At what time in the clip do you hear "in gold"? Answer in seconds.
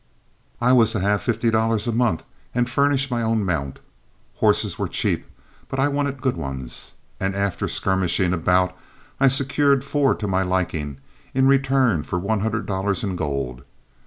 13.03-13.61